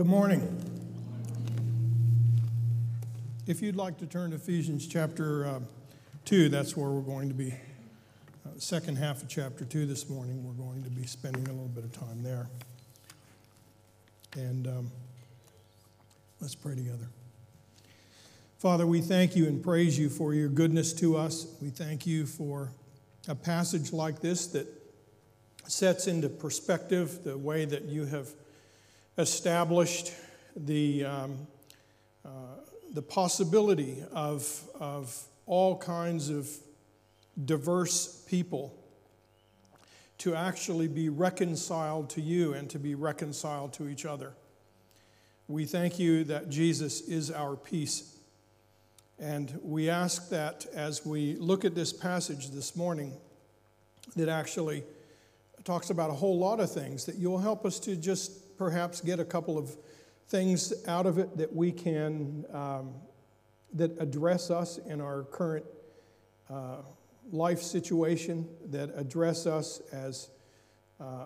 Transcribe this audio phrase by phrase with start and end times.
[0.00, 0.40] Good morning.
[3.46, 5.60] If you'd like to turn to Ephesians chapter uh,
[6.24, 7.50] 2, that's where we're going to be.
[7.50, 11.68] Uh, second half of chapter 2 this morning, we're going to be spending a little
[11.68, 12.48] bit of time there.
[14.38, 14.90] And um,
[16.40, 17.10] let's pray together.
[18.56, 21.46] Father, we thank you and praise you for your goodness to us.
[21.60, 22.72] We thank you for
[23.28, 24.66] a passage like this that
[25.66, 28.30] sets into perspective the way that you have
[29.20, 30.12] established
[30.56, 31.46] the, um,
[32.24, 32.28] uh,
[32.92, 35.16] the possibility of, of
[35.46, 36.48] all kinds of
[37.44, 38.76] diverse people
[40.18, 44.32] to actually be reconciled to you and to be reconciled to each other.
[45.48, 48.16] We thank you that Jesus is our peace.
[49.18, 53.12] And we ask that as we look at this passage this morning,
[54.16, 54.84] that actually
[55.64, 58.30] talks about a whole lot of things, that you'll help us to just
[58.60, 59.74] perhaps get a couple of
[60.28, 62.92] things out of it that we can, um,
[63.72, 65.64] that address us in our current
[66.50, 66.82] uh,
[67.32, 70.28] life situation, that address us as
[71.00, 71.24] uh,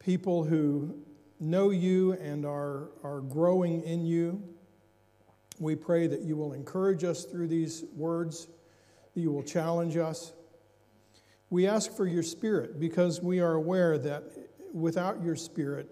[0.00, 0.98] people who
[1.38, 4.42] know you and are, are growing in you.
[5.60, 8.48] We pray that you will encourage us through these words,
[9.14, 10.32] that you will challenge us.
[11.50, 14.24] We ask for your spirit because we are aware that
[14.72, 15.88] without your spirit,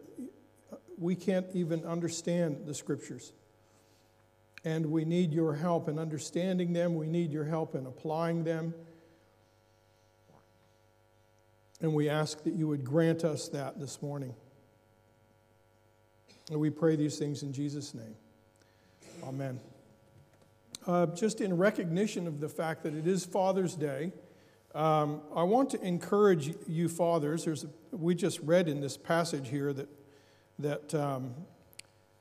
[1.02, 3.32] we can't even understand the scriptures.
[4.64, 8.74] And we need your help in understanding them, we need your help in applying them.
[11.80, 14.34] And we ask that you would grant us that this morning.
[16.50, 18.14] And we pray these things in Jesus' name.
[19.24, 19.58] Amen.
[20.86, 24.12] Uh, just in recognition of the fact that it is Father's Day,
[24.74, 27.44] um, I want to encourage you, fathers.
[27.44, 29.88] There's we just read in this passage here that
[30.58, 31.34] that um,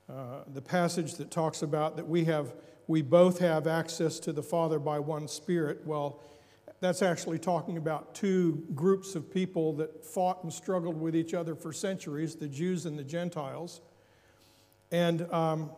[0.10, 2.54] uh, the passage that talks about that we have
[2.88, 5.86] we both have access to the Father by one Spirit.
[5.86, 6.22] Well,
[6.82, 11.56] that's actually talking about two groups of people that fought and struggled with each other
[11.56, 13.82] for centuries: the Jews and the Gentiles.
[14.92, 15.72] And um,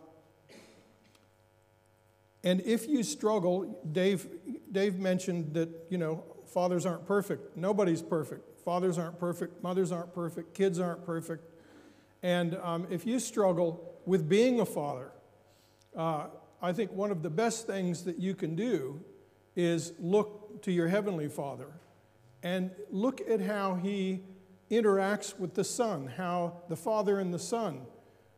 [2.44, 4.28] and if you struggle, Dave,
[4.72, 7.56] Dave mentioned that, you know, fathers aren't perfect.
[7.56, 8.60] Nobody's perfect.
[8.60, 9.64] Fathers aren't perfect.
[9.64, 10.54] Mothers aren't perfect.
[10.54, 11.50] Kids aren't perfect.
[12.24, 15.12] And um, if you struggle with being a father,
[15.96, 16.28] uh,
[16.62, 19.02] I think one of the best things that you can do
[19.56, 21.68] is look to your Heavenly Father
[22.42, 24.22] and look at how He
[24.72, 27.82] interacts with the Son, how the Father and the Son,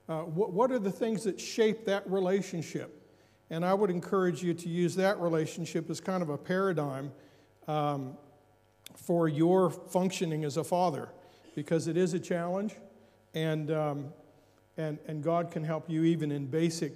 [0.10, 3.02] uh, what, what are the things that shape that relationship?
[3.52, 7.12] And I would encourage you to use that relationship as kind of a paradigm
[7.68, 8.18] um,
[8.96, 11.10] for your functioning as a father,
[11.54, 12.76] because it is a challenge,
[13.36, 14.14] and, um,
[14.78, 16.94] and, and God can help you even in basic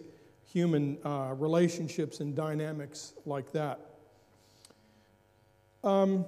[0.51, 3.79] human uh, relationships and dynamics like that.
[5.83, 6.25] Um,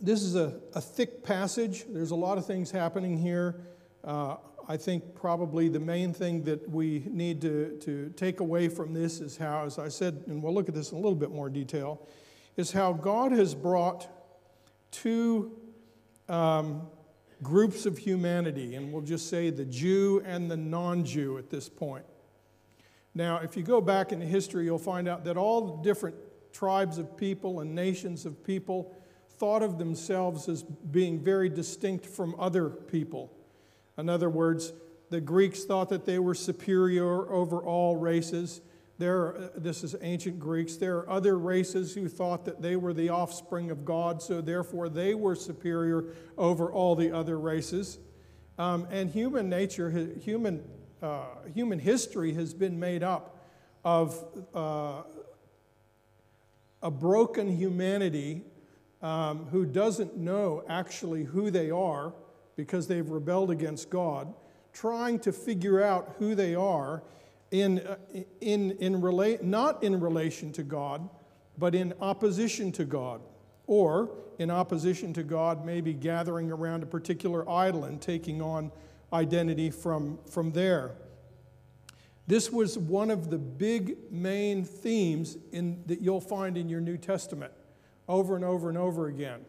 [0.00, 1.84] this is a, a thick passage.
[1.88, 3.60] There's a lot of things happening here.
[4.04, 4.36] Uh,
[4.68, 9.20] I think probably the main thing that we need to, to take away from this
[9.20, 11.48] is how, as I said, and we'll look at this in a little bit more
[11.48, 12.06] detail,
[12.56, 14.08] is how God has brought
[14.90, 15.52] two
[16.28, 16.82] um,
[17.42, 21.68] groups of humanity, and we'll just say the Jew and the non Jew at this
[21.68, 22.04] point.
[23.14, 26.16] Now, if you go back in history, you'll find out that all the different
[26.52, 28.94] tribes of people and nations of people
[29.38, 33.32] thought of themselves as being very distinct from other people.
[33.96, 34.72] In other words,
[35.10, 38.60] the Greeks thought that they were superior over all races.
[38.98, 40.76] There are, this is ancient Greeks.
[40.76, 44.88] There are other races who thought that they were the offspring of God, so therefore
[44.88, 47.98] they were superior over all the other races.
[48.58, 49.88] Um, and human nature,
[50.20, 50.64] human,
[51.00, 53.38] uh, human history has been made up
[53.84, 55.02] of uh,
[56.82, 58.42] a broken humanity
[59.00, 62.12] um, who doesn't know actually who they are
[62.56, 64.34] because they've rebelled against God,
[64.72, 67.04] trying to figure out who they are
[67.50, 67.96] in, uh,
[68.40, 71.08] in, in rela- not in relation to God,
[71.56, 73.20] but in opposition to God.
[73.66, 78.72] Or in opposition to God, maybe gathering around a particular idol and taking on
[79.12, 80.92] identity from, from there.
[82.26, 86.98] This was one of the big main themes in, that you'll find in your New
[86.98, 87.52] Testament
[88.06, 89.44] over and over and over again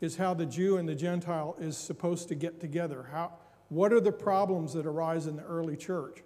[0.00, 3.08] is how the Jew and the Gentile is supposed to get together.
[3.10, 3.34] How,
[3.68, 6.22] what are the problems that arise in the early church?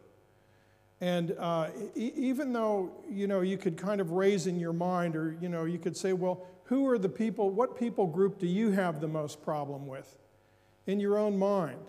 [1.00, 5.15] And uh, e- even though, you know, you could kind of raise in your mind,
[5.15, 8.47] or, you know, you could say, well, who are the people, what people group do
[8.47, 10.17] you have the most problem with
[10.87, 11.81] in your own mind?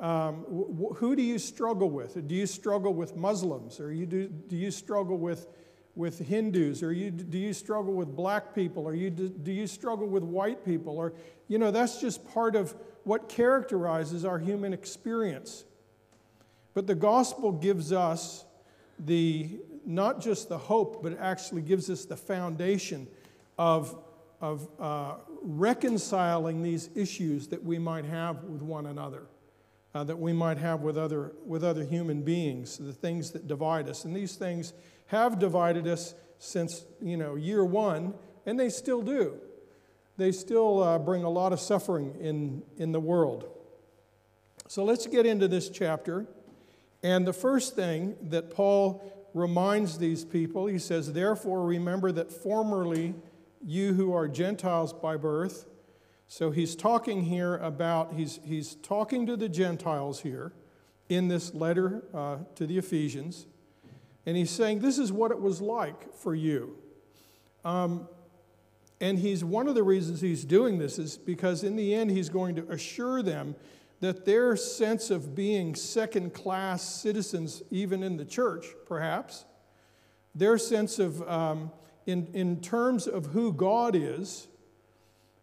[0.00, 2.26] Um, wh- who do you struggle with?
[2.26, 3.80] Do you struggle with Muslims?
[3.80, 5.46] Or you do, do you struggle with,
[5.94, 6.82] with Hindus?
[6.82, 8.86] Or you, do you struggle with black people?
[8.86, 10.96] Or you, do, do you struggle with white people?
[10.96, 11.12] Or,
[11.48, 12.74] you know, that's just part of
[13.04, 15.64] what characterizes our human experience.
[16.76, 18.44] But the gospel gives us
[18.98, 19.48] the,
[19.86, 23.08] not just the hope, but it actually gives us the foundation
[23.56, 23.96] of,
[24.42, 29.22] of uh, reconciling these issues that we might have with one another,
[29.94, 33.88] uh, that we might have with other, with other human beings, the things that divide
[33.88, 34.04] us.
[34.04, 34.74] And these things
[35.06, 38.12] have divided us since, you know, year one,
[38.44, 39.38] and they still do.
[40.18, 43.48] They still uh, bring a lot of suffering in, in the world.
[44.68, 46.26] So let's get into this chapter.
[47.02, 53.14] And the first thing that Paul reminds these people, he says, Therefore, remember that formerly
[53.64, 55.66] you who are Gentiles by birth.
[56.26, 60.52] So he's talking here about, he's, he's talking to the Gentiles here
[61.08, 63.46] in this letter uh, to the Ephesians.
[64.24, 66.76] And he's saying, This is what it was like for you.
[67.64, 68.08] Um,
[69.00, 72.30] and he's one of the reasons he's doing this is because in the end, he's
[72.30, 73.54] going to assure them
[74.00, 79.44] that their sense of being second class citizens, even in the church, perhaps,
[80.34, 81.70] their sense of, um,
[82.04, 84.48] in, in terms of who God is,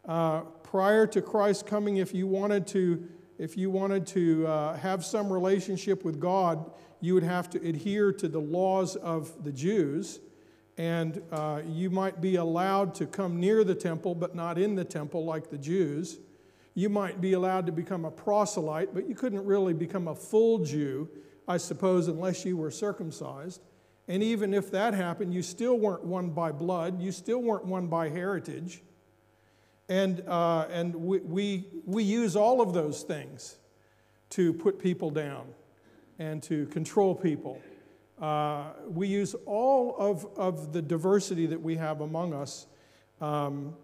[0.07, 3.07] uh, prior to Christ coming, if you wanted to,
[3.39, 8.13] if you wanted to uh, have some relationship with God, you would have to adhere
[8.13, 10.19] to the laws of the Jews,
[10.77, 14.85] and uh, you might be allowed to come near the temple, but not in the
[14.85, 16.19] temple like the Jews.
[16.75, 20.59] You might be allowed to become a proselyte, but you couldn't really become a full
[20.59, 21.09] Jew,
[21.47, 23.61] I suppose, unless you were circumcised.
[24.07, 27.87] And even if that happened, you still weren't one by blood, you still weren't one
[27.87, 28.81] by heritage.
[29.87, 33.57] And, uh, and we, we, we use all of those things
[34.31, 35.45] to put people down
[36.19, 37.61] and to control people.
[38.19, 42.67] Uh, we use all of, of the diversity that we have among us
[43.21, 43.75] um,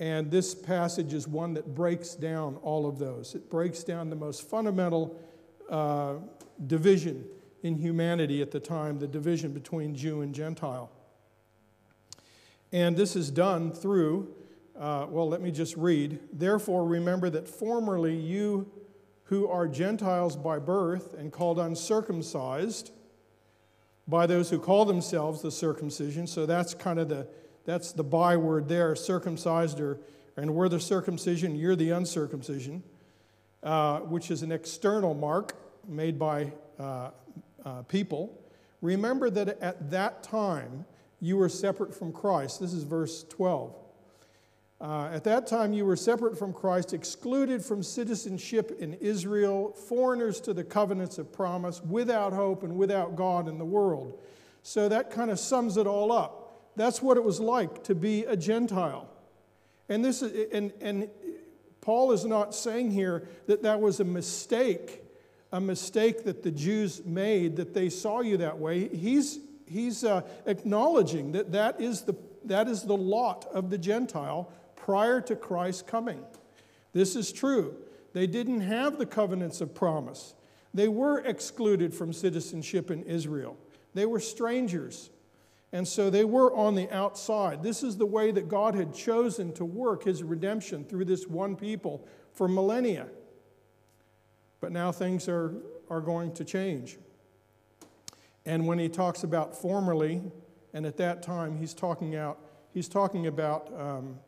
[0.00, 3.34] and this passage is one that breaks down all of those.
[3.34, 5.20] It breaks down the most fundamental
[5.68, 6.14] uh,
[6.66, 7.26] division
[7.62, 10.90] in humanity at the time, the division between Jew and Gentile.
[12.72, 14.34] And this is done through,
[14.78, 16.18] uh, well, let me just read.
[16.32, 18.72] Therefore, remember that formerly you
[19.24, 22.90] who are Gentiles by birth and called uncircumcised
[24.08, 27.28] by those who call themselves the circumcision, so that's kind of the
[27.64, 29.98] that's the byword there, circumcised, or,
[30.36, 32.82] and we're the circumcision, you're the uncircumcision,
[33.62, 35.54] uh, which is an external mark
[35.86, 37.10] made by uh,
[37.64, 38.42] uh, people.
[38.80, 40.84] Remember that at that time
[41.20, 42.60] you were separate from Christ.
[42.60, 43.74] This is verse 12.
[44.80, 50.40] Uh, at that time, you were separate from Christ, excluded from citizenship in Israel, foreigners
[50.40, 54.18] to the covenants of promise, without hope and without God in the world.
[54.62, 56.39] So that kind of sums it all up.
[56.76, 59.08] That's what it was like to be a Gentile.
[59.88, 61.08] And, this is, and, and
[61.80, 65.02] Paul is not saying here that that was a mistake,
[65.52, 68.88] a mistake that the Jews made, that they saw you that way.
[68.88, 72.14] He's, he's uh, acknowledging that that is, the,
[72.44, 76.24] that is the lot of the Gentile prior to Christ's coming.
[76.92, 77.76] This is true.
[78.12, 80.34] They didn't have the covenants of promise,
[80.72, 83.56] they were excluded from citizenship in Israel,
[83.94, 85.10] they were strangers.
[85.72, 87.62] And so they were on the outside.
[87.62, 91.54] This is the way that God had chosen to work his redemption through this one
[91.54, 93.06] people for millennia.
[94.60, 95.54] But now things are,
[95.88, 96.98] are going to change.
[98.44, 100.22] And when he talks about formerly,
[100.72, 102.38] and at that time, he's talking, out,
[102.72, 104.18] he's talking about um,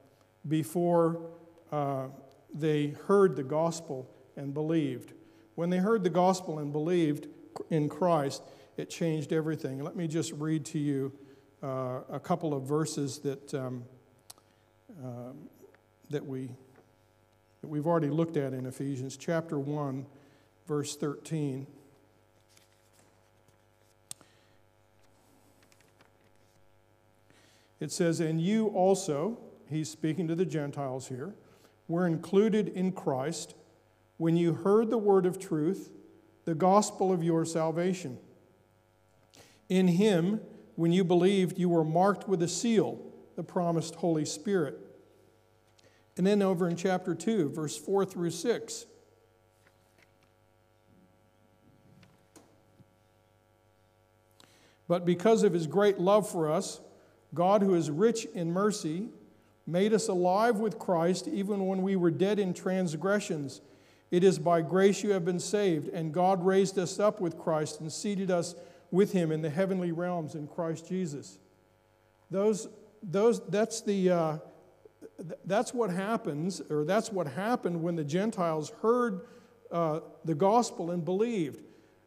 [0.47, 1.31] before
[1.73, 2.07] uh,
[2.55, 5.13] they heard the gospel and believed.
[5.57, 7.27] When they heard the gospel and believed
[7.71, 8.43] in Christ,
[8.77, 9.83] it changed everything.
[9.83, 11.13] Let me just read to you
[11.63, 13.85] uh, a couple of verses that, um,
[15.03, 15.33] uh,
[16.11, 16.51] that, we,
[17.61, 20.05] that we've already looked at in Ephesians, chapter 1,
[20.67, 21.67] verse 13.
[27.79, 29.39] It says, And you also,
[29.69, 31.35] he's speaking to the Gentiles here,
[31.89, 33.55] were included in Christ
[34.19, 35.91] when you heard the word of truth,
[36.45, 38.19] the gospel of your salvation.
[39.69, 40.41] In him,
[40.83, 43.01] when you believed, you were marked with a seal,
[43.37, 44.77] the promised Holy Spirit.
[46.17, 48.87] And then over in chapter 2, verse 4 through 6.
[54.89, 56.81] But because of his great love for us,
[57.33, 59.07] God, who is rich in mercy,
[59.69, 63.61] made us alive with Christ even when we were dead in transgressions.
[64.11, 67.79] It is by grace you have been saved, and God raised us up with Christ
[67.79, 68.57] and seated us
[68.93, 71.41] with him in the heavenly realms in Christ Jesus.
[72.31, 72.69] Those,
[73.03, 74.39] those, that's, the, uh,
[75.45, 79.23] that's what happens, or that's what happened when the Gentiles heard
[79.73, 81.63] uh, the gospel and believed.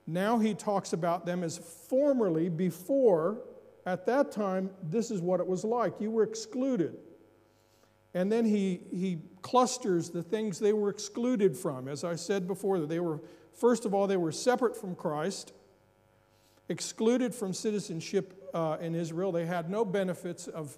[0.07, 3.41] Now he talks about them as formerly, before,
[3.85, 5.99] at that time, this is what it was like.
[5.99, 6.95] You were excluded.
[8.13, 11.87] And then he, he clusters the things they were excluded from.
[11.87, 13.21] As I said before, they were,
[13.53, 15.51] first of all, they were separate from Christ,
[16.69, 19.31] excluded from citizenship uh, in Israel.
[19.31, 20.77] They had no benefits of,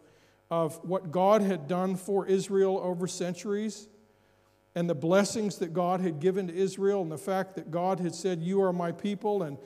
[0.50, 3.88] of what God had done for Israel over centuries
[4.76, 8.14] and the blessings that God had given to Israel and the fact that God had
[8.14, 9.58] said, You are my people, and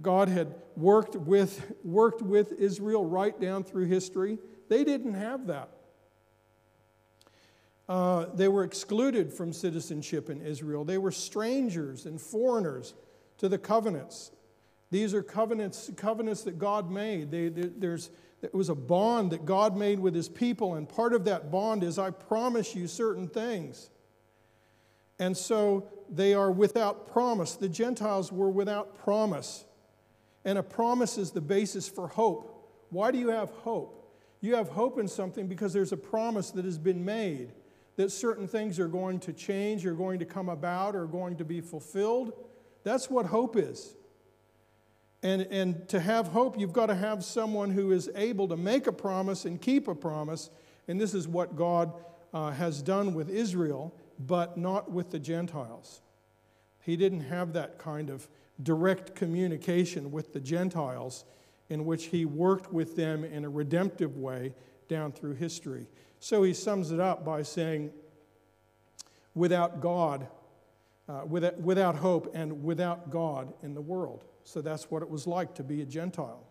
[0.00, 4.38] God had worked with, worked with Israel right down through history.
[4.68, 5.70] They didn't have that.
[7.88, 10.84] Uh, they were excluded from citizenship in Israel.
[10.84, 12.94] They were strangers and foreigners
[13.38, 14.30] to the covenants.
[14.90, 17.30] These are covenants, covenants that God made.
[17.30, 18.10] They, they, there's,
[18.42, 21.84] it was a bond that God made with his people, and part of that bond
[21.84, 23.90] is I promise you certain things.
[25.18, 27.54] And so they are without promise.
[27.54, 29.64] The Gentiles were without promise.
[30.44, 32.68] And a promise is the basis for hope.
[32.88, 33.96] Why do you have hope?
[34.40, 37.52] You have hope in something because there's a promise that has been made
[37.96, 41.44] that certain things are going to change, are going to come about, are going to
[41.44, 42.32] be fulfilled.
[42.82, 43.94] That's what hope is.
[45.22, 48.86] And, and to have hope, you've got to have someone who is able to make
[48.86, 50.50] a promise and keep a promise.
[50.88, 51.92] And this is what God
[52.32, 56.00] uh, has done with Israel, but not with the Gentiles.
[56.80, 58.28] He didn't have that kind of
[58.62, 61.24] direct communication with the Gentiles
[61.68, 64.54] in which he worked with them in a redemptive way
[64.88, 65.86] down through history.
[66.18, 67.92] So he sums it up by saying,
[69.34, 70.26] without God,
[71.08, 74.24] uh, without, without hope, and without God in the world.
[74.44, 76.46] So that's what it was like to be a Gentile.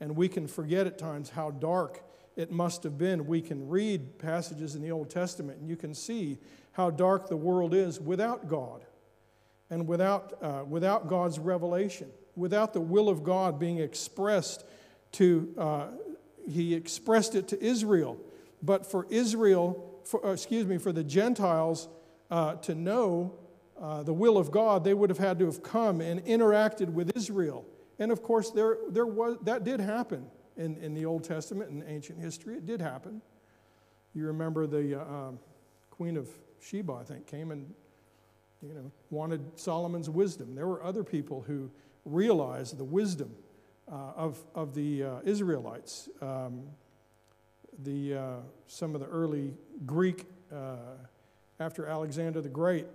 [0.00, 2.02] And we can forget at times how dark
[2.36, 3.26] it must have been.
[3.26, 6.38] We can read passages in the Old Testament, and you can see
[6.72, 8.84] how dark the world is without God
[9.70, 14.64] and without, uh, without God's revelation, without the will of God being expressed
[15.12, 15.86] to, uh,
[16.48, 18.20] he expressed it to Israel
[18.62, 21.88] but for Israel, for, uh, excuse me, for the Gentiles
[22.30, 23.34] uh, to know
[23.80, 27.16] uh, the will of God, they would have had to have come and interacted with
[27.16, 27.64] Israel.
[27.98, 31.84] And of course, there, there was, that did happen in, in the Old Testament and
[31.86, 32.56] ancient history.
[32.56, 33.20] It did happen.
[34.14, 35.38] You remember the uh, um,
[35.90, 36.28] Queen of
[36.60, 37.72] Sheba, I think, came and
[38.62, 40.54] you know, wanted Solomon's wisdom.
[40.54, 41.70] There were other people who
[42.04, 43.34] realized the wisdom
[43.90, 46.08] uh, of, of the uh, Israelites.
[46.20, 46.62] Um,
[47.82, 48.34] the, uh,
[48.66, 49.52] some of the early
[49.84, 50.76] Greek, uh,
[51.60, 52.86] after Alexander the Great,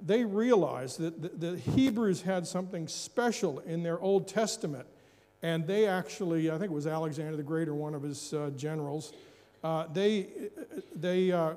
[0.00, 4.86] they realized that the, the, Hebrews had something special in their Old Testament.
[5.42, 8.50] And they actually, I think it was Alexander the Great or one of his uh,
[8.56, 9.12] generals,
[9.62, 10.28] uh, they,
[10.94, 11.54] they uh,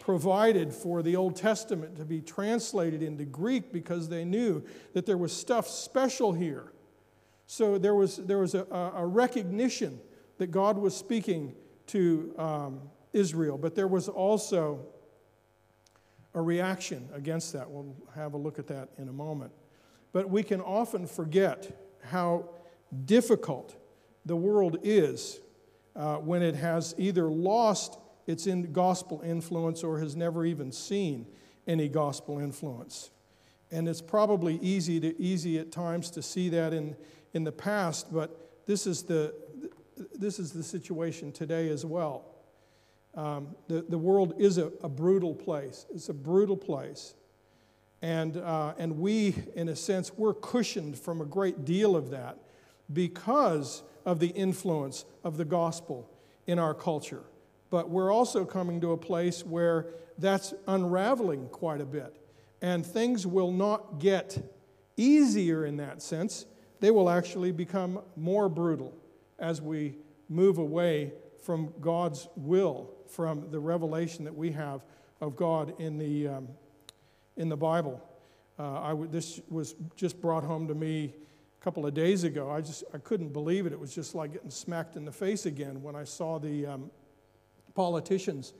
[0.00, 4.62] provided for the Old Testament to be translated into Greek because they knew
[4.92, 6.72] that there was stuff special here.
[7.46, 8.64] So there was, there was a,
[8.94, 10.00] a recognition
[10.38, 11.54] that God was speaking
[11.88, 12.80] to um,
[13.12, 14.86] Israel, but there was also
[16.34, 17.70] a reaction against that.
[17.70, 19.52] We'll have a look at that in a moment.
[20.12, 21.70] But we can often forget
[22.02, 22.48] how
[23.04, 23.76] difficult
[24.24, 25.40] the world is
[25.96, 31.26] uh, when it has either lost its in gospel influence or has never even seen
[31.66, 33.10] any gospel influence.
[33.70, 36.96] And it's probably easy, to, easy at times to see that in,
[37.34, 39.34] in the past, but this is the,
[40.14, 42.37] this is the situation today as well.
[43.18, 45.86] Um, the, the world is a, a, brutal place.
[45.92, 47.14] It's a brutal place.
[48.00, 52.38] And, uh, and we, in a sense, we're cushioned from a great deal of that
[52.92, 56.08] because of the influence of the gospel
[56.46, 57.24] in our culture.
[57.70, 62.16] But we're also coming to a place where that's unraveling quite a bit.
[62.62, 64.38] And things will not get
[64.96, 66.46] easier in that sense,
[66.78, 68.94] they will actually become more brutal
[69.40, 69.96] as we
[70.28, 74.84] move away from God's will, from the revelation that we have
[75.20, 76.48] of God in the, um,
[77.36, 78.02] in the Bible.
[78.58, 81.14] Uh, this was just brought home to me
[81.60, 82.50] a couple of days ago.
[82.50, 83.72] I just I couldn't believe it.
[83.72, 86.90] It was just like getting smacked in the face again when I saw the um,
[87.74, 88.54] politicians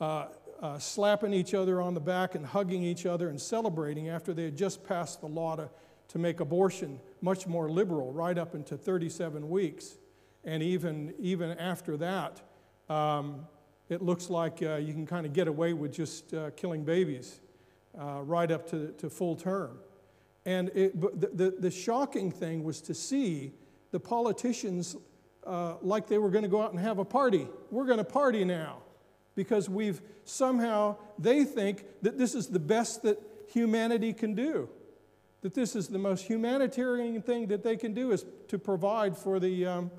[0.00, 0.26] uh,
[0.60, 4.44] uh, slapping each other on the back and hugging each other and celebrating after they
[4.44, 5.70] had just passed the law to,
[6.08, 9.96] to make abortion much more liberal, right up into 37 weeks.
[10.44, 12.42] And even, even after that,
[12.88, 13.46] um,
[13.90, 17.40] it looks like uh, you can kind of get away with just uh, killing babies
[18.00, 19.78] uh, right up to, to full term.
[20.46, 23.52] And it, the, the, the, shocking thing was to see
[23.90, 24.96] the politicians
[25.44, 27.46] uh, like they were going to go out and have a party.
[27.70, 28.78] We're going to party now
[29.34, 33.20] because we've somehow, they think that this is the best that
[33.52, 34.68] humanity can do.
[35.42, 39.40] That this is the most humanitarian thing that they can do is to provide for
[39.40, 39.90] the um,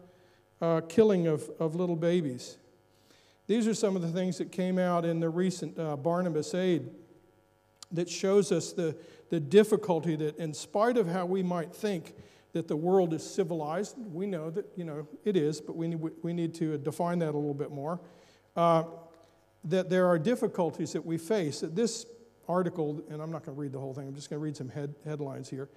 [0.62, 2.58] uh, killing of, of little babies.
[3.52, 6.90] These are some of the things that came out in the recent uh, Barnabas Aid
[7.92, 8.96] that shows us the,
[9.30, 12.16] the difficulty that, in spite of how we might think
[12.54, 16.00] that the world is civilized, we know that you know it is, but we need,
[16.24, 18.00] we need to define that a little bit more.
[18.56, 18.84] Uh,
[19.66, 21.60] that there are difficulties that we face.
[21.60, 22.06] That this
[22.48, 24.08] article, and I'm not going to read the whole thing.
[24.08, 25.68] I'm just going to read some head, headlines here.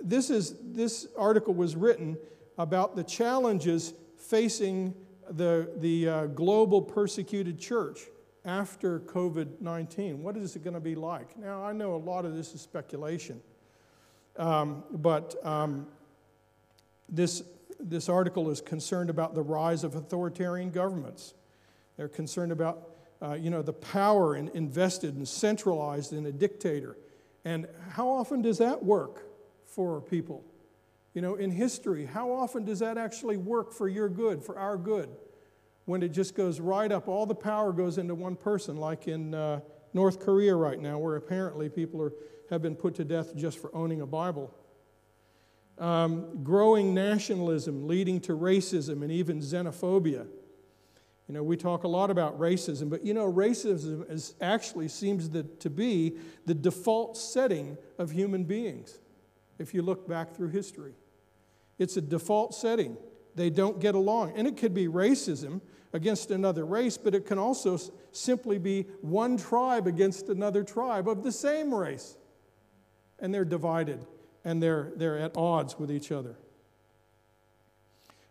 [0.00, 2.16] This is this article was written
[2.56, 4.94] about the challenges facing
[5.30, 8.00] the the uh, global persecuted church
[8.44, 10.22] after COVID 19?
[10.22, 11.36] What is it going to be like?
[11.38, 13.40] Now, I know a lot of this is speculation,
[14.36, 15.86] um, but um,
[17.08, 17.42] this,
[17.78, 21.34] this article is concerned about the rise of authoritarian governments.
[21.96, 22.90] They're concerned about
[23.22, 26.96] uh, you know, the power in, invested and centralized in a dictator.
[27.44, 29.24] And how often does that work
[29.66, 30.44] for people?
[31.14, 34.76] You know, in history, how often does that actually work for your good, for our
[34.76, 35.08] good?
[35.86, 39.34] when it just goes right up, all the power goes into one person, like in
[39.34, 39.60] uh,
[39.92, 42.12] North Korea right now, where apparently people are,
[42.50, 44.54] have been put to death just for owning a Bible.
[45.76, 50.26] Um, growing nationalism leading to racism and even xenophobia.
[51.28, 55.28] You know, we talk a lot about racism, but you know, racism is actually seems
[55.28, 58.98] to be the default setting of human beings
[59.58, 60.94] if you look back through history.
[61.78, 62.96] It's a default setting.
[63.34, 64.34] They don't get along.
[64.36, 65.60] And it could be racism,
[65.94, 67.78] against another race, but it can also
[68.10, 72.18] simply be one tribe against another tribe of the same race.
[73.20, 74.04] And they're divided
[74.44, 76.36] and they're, they're at odds with each other.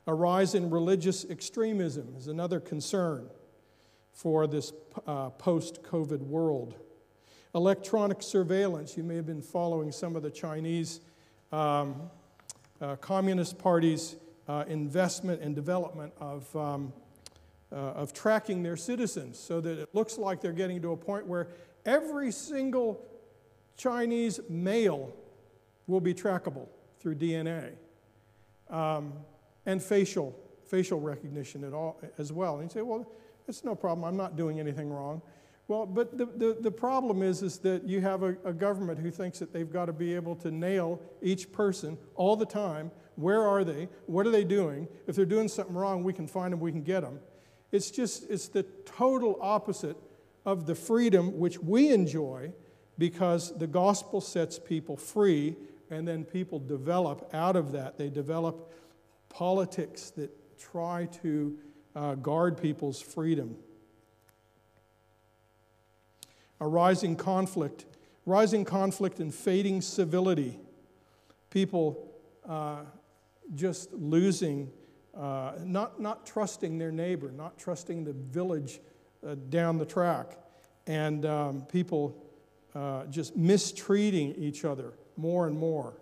[0.05, 3.29] A rise in religious extremism is another concern
[4.11, 4.73] for this
[5.07, 6.75] uh, post COVID world.
[7.55, 10.99] Electronic surveillance, you may have been following some of the Chinese
[11.53, 12.09] um,
[13.01, 14.15] Communist Party's
[14.47, 16.93] uh, investment and development of um,
[17.73, 21.25] uh, of tracking their citizens so that it looks like they're getting to a point
[21.25, 21.47] where
[21.85, 23.03] every single
[23.77, 25.11] Chinese male
[25.87, 26.67] will be trackable
[26.99, 27.71] through DNA
[28.69, 29.13] um,
[29.65, 32.59] and facial, facial recognition at all, as well.
[32.59, 33.07] And you say, well,
[33.47, 34.05] it's no problem.
[34.05, 35.21] I'm not doing anything wrong.
[35.67, 39.09] Well, but the, the, the problem is, is that you have a, a government who
[39.09, 42.91] thinks that they've got to be able to nail each person all the time.
[43.15, 43.87] Where are they?
[44.05, 44.87] What are they doing?
[45.07, 47.19] If they're doing something wrong, we can find them, we can get them.
[47.71, 49.97] It's just, it's the total opposite
[50.45, 52.51] of the freedom which we enjoy
[52.97, 55.55] because the gospel sets people free
[55.89, 57.97] and then people develop out of that.
[57.97, 58.73] They develop
[59.29, 61.57] politics that try to
[61.95, 63.55] uh, guard people's freedom.
[66.63, 67.85] A rising conflict,
[68.25, 70.57] rising conflict and fading civility.
[71.49, 72.09] People
[72.47, 72.83] uh,
[73.53, 74.71] just losing
[75.13, 78.79] uh, not, not trusting their neighbor, not trusting the village
[79.27, 80.37] uh, down the track,
[80.87, 82.15] and um, people
[82.73, 85.97] uh, just mistreating each other more and more.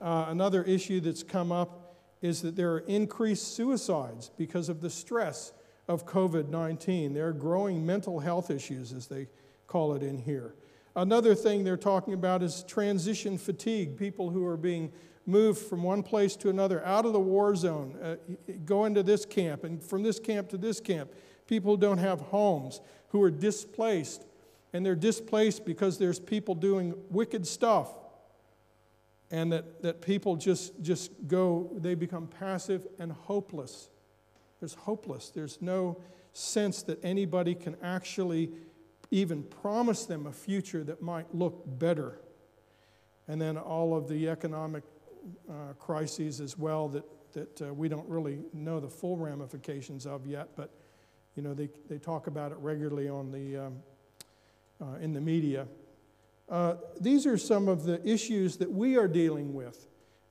[0.00, 4.90] Uh, another issue that's come up is that there are increased suicides because of the
[4.90, 5.52] stress
[5.86, 7.14] of COVID 19.
[7.14, 9.28] There are growing mental health issues, as they
[9.70, 10.54] call it in here.
[10.96, 14.92] Another thing they're talking about is transition fatigue, people who are being
[15.26, 18.16] moved from one place to another, out of the war zone, uh,
[18.64, 21.12] go into this camp, and from this camp to this camp.
[21.46, 22.80] People who don't have homes,
[23.10, 24.24] who are displaced,
[24.72, 27.92] and they're displaced because there's people doing wicked stuff.
[29.30, 33.88] And that, that people just, just go, they become passive and hopeless.
[34.58, 35.30] There's hopeless.
[35.30, 36.00] There's no
[36.32, 38.50] sense that anybody can actually
[39.10, 42.20] even promise them a future that might look better.
[43.28, 44.84] And then all of the economic
[45.48, 50.26] uh, crises as well that, that uh, we don't really know the full ramifications of
[50.26, 50.70] yet, but
[51.36, 53.76] you know, they, they talk about it regularly on the, um,
[54.80, 55.66] uh, in the media.
[56.48, 59.86] Uh, these are some of the issues that we are dealing with.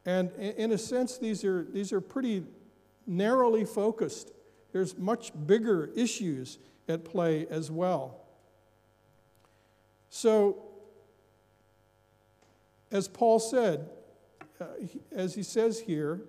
[0.06, 2.44] And in a sense, these are, these are pretty
[3.08, 4.32] narrowly focused.
[4.72, 8.26] There's much bigger issues at play as well.
[10.10, 10.64] So,
[12.92, 13.90] as Paul said,
[14.60, 14.66] uh,
[15.12, 16.22] as he says here,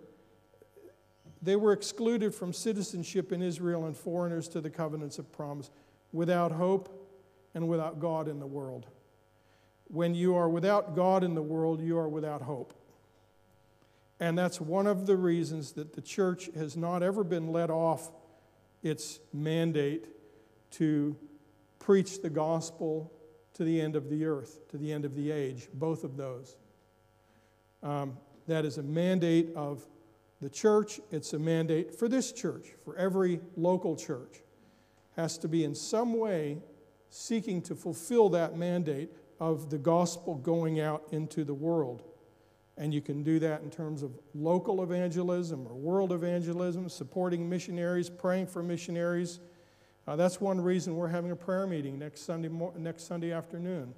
[1.43, 5.71] they were excluded from citizenship in Israel and foreigners to the covenants of promise,
[6.13, 7.09] without hope
[7.55, 8.87] and without God in the world.
[9.93, 12.75] when you are without God in the world, you are without hope.
[14.21, 18.11] And that's one of the reasons that the church has not ever been let off
[18.83, 20.07] its mandate
[20.73, 21.17] to
[21.81, 23.13] preach the gospel
[23.61, 26.57] to the end of the earth, to the end of the age, both of those.
[27.83, 29.87] Um, that is a mandate of
[30.41, 34.39] the church, it's a mandate for this church, for every local church.
[35.15, 36.63] Has to be in some way
[37.11, 42.03] seeking to fulfill that mandate of the gospel going out into the world.
[42.79, 48.09] And you can do that in terms of local evangelism or world evangelism, supporting missionaries,
[48.09, 49.39] praying for missionaries.
[50.07, 53.95] Uh, that's one reason we're having a prayer meeting next Sunday, mo- next Sunday afternoon,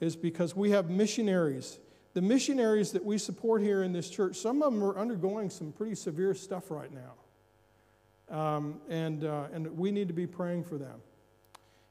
[0.00, 1.78] is because we have missionaries
[2.16, 5.70] the missionaries that we support here in this church, some of them are undergoing some
[5.70, 8.34] pretty severe stuff right now.
[8.34, 11.02] Um, and, uh, and we need to be praying for them.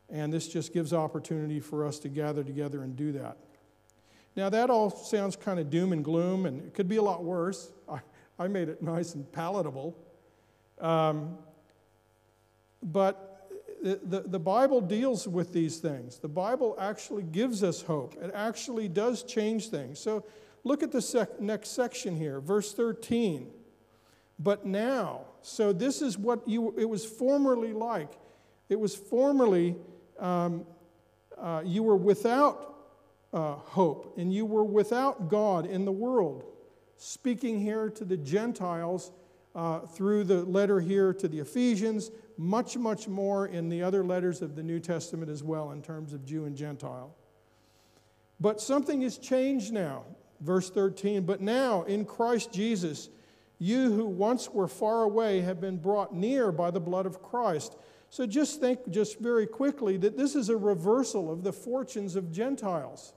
[0.10, 3.38] And this just gives opportunity for us to gather together and do that.
[4.36, 7.24] Now, that all sounds kind of doom and gloom, and it could be a lot
[7.24, 7.71] worse.
[7.88, 8.00] I,
[8.39, 9.95] I made it nice and palatable.
[10.82, 11.38] Um,
[12.86, 13.50] but
[13.84, 16.17] the, the, Bible deals with these things.
[16.17, 18.15] The Bible actually gives us hope.
[18.21, 20.00] It actually does change things.
[20.00, 20.24] So
[20.63, 23.52] look at the sec- next section here, verse 13.
[24.39, 28.12] But now, so this is what you, it was formerly like.
[28.69, 29.76] It was formerly,
[30.19, 30.65] um,
[31.38, 32.76] uh, you were without
[33.34, 36.43] uh, hope and you were without God in the world.
[36.98, 39.12] Speaking here to the Gentiles
[39.54, 44.41] uh, through the letter here to the Ephesians, much, much more in the other letters
[44.41, 47.15] of the New Testament as well in terms of Jew and Gentile.
[48.39, 50.04] But something has changed now.
[50.41, 53.10] Verse 13, but now in Christ Jesus,
[53.58, 57.78] you who once were far away have been brought near by the blood of Christ.
[58.10, 62.32] So just think, just very quickly, that this is a reversal of the fortunes of
[62.32, 63.13] Gentiles.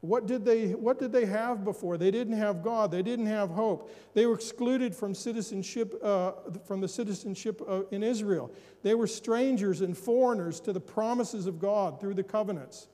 [0.00, 1.98] What did, they, what did they have before?
[1.98, 2.90] They didn't have God.
[2.90, 3.94] They didn't have hope.
[4.14, 6.32] They were excluded from citizenship, uh,
[6.64, 8.50] from the citizenship uh, in Israel.
[8.82, 12.88] They were strangers and foreigners to the promises of God through the covenants.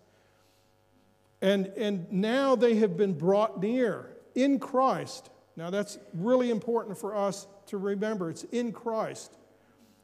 [1.40, 5.31] And, and now they have been brought near in Christ.
[5.55, 8.31] Now that's really important for us to remember.
[8.31, 9.37] It's in Christ.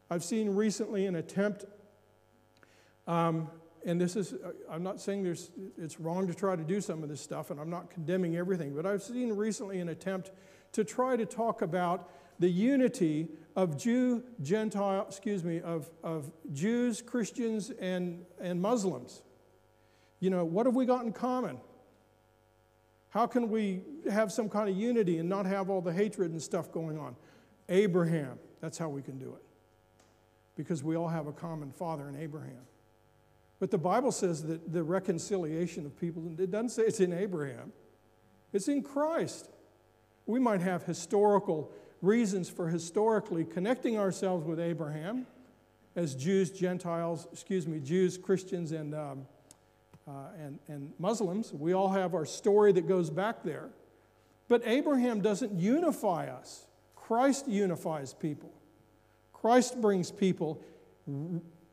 [0.09, 1.65] I've seen recently an attempt
[3.09, 3.51] um,
[3.85, 7.03] and this is, uh, I'm not saying there's, it's wrong to try to do some
[7.03, 10.31] of this stuff, and I'm not condemning everything, but I've seen recently an attempt
[10.73, 17.03] to try to talk about the unity of Jew, Gentile, excuse me, of, of Jews,
[17.03, 19.23] Christians, and, and Muslims.
[20.21, 21.59] You know, what have we got in common?
[23.11, 26.41] How can we have some kind of unity and not have all the hatred and
[26.41, 27.15] stuff going on?
[27.69, 29.43] Abraham, that's how we can do it.
[30.57, 32.63] Because we all have a common father in Abraham.
[33.63, 37.71] But the Bible says that the reconciliation of people, it doesn't say it's in Abraham,
[38.53, 39.51] it's in Christ.
[40.27, 41.71] We might have historical
[42.01, 45.29] reasons for historically connecting ourselves with Abraham
[45.95, 49.27] as Jews, Gentiles, excuse me, Jews, Christians, and, um,
[50.09, 51.53] uh, and, and Muslims.
[51.53, 53.69] We all have our story that goes back there.
[54.49, 58.53] But Abraham doesn't unify us, Christ unifies people.
[59.33, 60.61] Christ brings people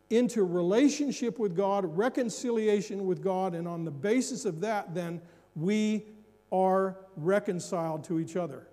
[0.10, 5.22] into relationship with God, reconciliation with God, and on the basis of that, then
[5.56, 6.06] we
[6.52, 8.68] are reconciled to each other.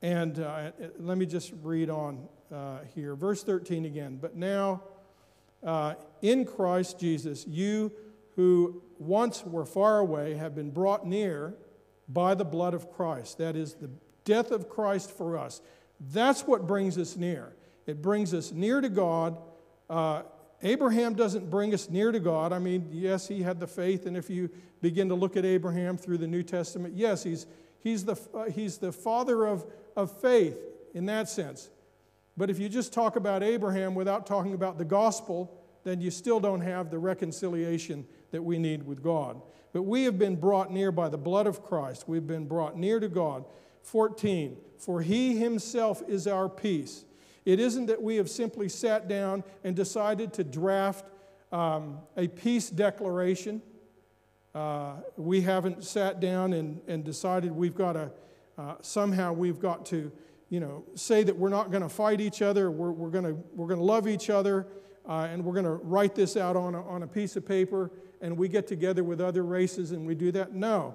[0.00, 3.14] And uh, let me just read on uh, here.
[3.14, 4.18] Verse 13 again.
[4.20, 4.82] But now,
[5.62, 7.92] uh, in Christ Jesus, you
[8.36, 11.54] who once were far away have been brought near
[12.08, 13.38] by the blood of Christ.
[13.38, 13.90] That is the
[14.24, 15.60] death of Christ for us.
[16.12, 17.54] That's what brings us near.
[17.86, 19.38] It brings us near to God
[19.88, 20.22] uh,
[20.62, 22.52] Abraham doesn't bring us near to God.
[22.52, 24.48] I mean, yes, he had the faith, and if you
[24.80, 27.46] begin to look at Abraham through the New Testament, yes, he's,
[27.80, 29.66] he's, the, uh, he's the father of,
[29.96, 30.58] of faith
[30.94, 31.70] in that sense.
[32.36, 36.40] But if you just talk about Abraham without talking about the gospel, then you still
[36.40, 39.40] don't have the reconciliation that we need with God.
[39.72, 42.08] But we have been brought near by the blood of Christ.
[42.08, 43.44] We've been brought near to God.
[43.82, 47.04] 14, for he himself is our peace
[47.44, 51.04] it isn't that we have simply sat down and decided to draft
[51.52, 53.62] um, a peace declaration.
[54.54, 58.10] Uh, we haven't sat down and, and decided we've got to,
[58.56, 60.10] uh, somehow we've got to,
[60.48, 63.74] you know, say that we're not going to fight each other, we're, we're going we're
[63.74, 64.66] to love each other,
[65.08, 67.90] uh, and we're going to write this out on a, on a piece of paper,
[68.20, 70.54] and we get together with other races and we do that.
[70.54, 70.94] No.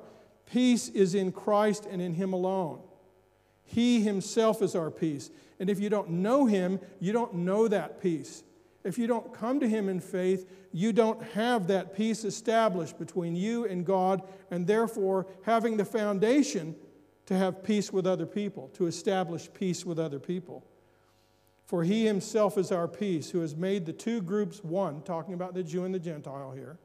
[0.52, 2.82] Peace is in Christ and in Him alone.
[3.70, 5.30] He Himself is our peace.
[5.60, 8.44] And if you don't know Him, you don't know that peace.
[8.84, 13.36] if you don't come to Him in faith, you don't have that peace established between
[13.36, 16.76] you and God, and therefore having the foundation
[17.28, 20.66] to have peace with other people, to establish peace with other people.
[21.68, 25.54] For He Himself is our peace, who has made the two groups one, talking about
[25.54, 26.80] the Jew and the Gentile here,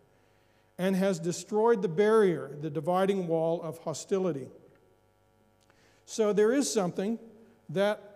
[0.76, 4.48] and has destroyed the barrier, the dividing wall of hostility.
[6.06, 7.18] So there is something
[7.70, 8.14] that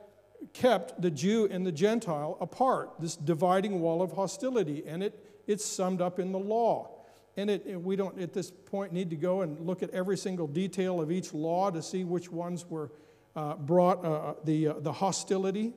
[0.53, 5.64] kept the Jew and the Gentile apart, this dividing wall of hostility, and it, it's
[5.64, 6.90] summed up in the law.
[7.37, 10.46] And it, we don't, at this point, need to go and look at every single
[10.46, 12.90] detail of each law to see which ones were
[13.37, 15.72] uh, brought uh, uh the, uh, the hostility.